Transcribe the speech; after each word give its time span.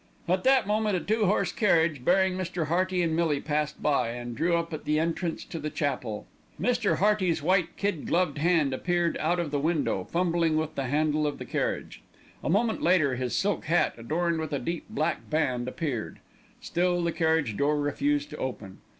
At 0.27 0.43
that 0.45 0.65
moment 0.65 0.95
a 0.95 0.99
two 0.99 1.27
horse 1.27 1.51
carriage 1.51 2.03
bearing 2.03 2.35
Mr. 2.35 2.65
Hearty 2.69 3.03
and 3.03 3.15
Millie 3.15 3.39
passed 3.39 3.83
by, 3.83 4.09
and 4.09 4.35
drew 4.35 4.57
up 4.57 4.73
at 4.73 4.85
the 4.85 4.97
entrance 4.97 5.45
to 5.45 5.59
the 5.59 5.69
chapel. 5.69 6.25
Mr. 6.59 6.97
Hearty's 6.97 7.43
white 7.43 7.77
kid 7.77 8.07
gloved 8.07 8.39
hand 8.39 8.73
appeared 8.73 9.15
out 9.19 9.39
of 9.39 9.51
the 9.51 9.59
window, 9.59 10.03
fumbling 10.05 10.57
with 10.57 10.73
the 10.73 10.85
handle 10.85 11.27
of 11.27 11.37
the 11.37 11.45
carriage. 11.45 12.01
A 12.43 12.49
moment 12.49 12.81
later 12.81 13.13
his 13.15 13.35
silk 13.35 13.65
hat, 13.65 13.93
adorned 13.95 14.39
with 14.39 14.53
a 14.53 14.57
deep 14.57 14.85
black 14.89 15.29
band, 15.29 15.67
appeared; 15.67 16.17
still 16.61 17.03
the 17.03 17.11
carriage 17.11 17.55
door 17.55 17.79
refused 17.79 18.31
to 18.31 18.37
open. 18.37 18.79